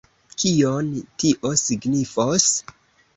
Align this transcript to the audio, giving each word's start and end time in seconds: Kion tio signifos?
Kion 0.43 0.87
tio 1.23 1.51
signifos? 1.65 2.49